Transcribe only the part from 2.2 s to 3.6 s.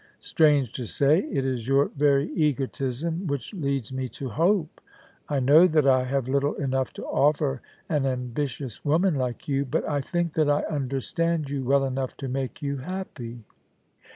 egotism which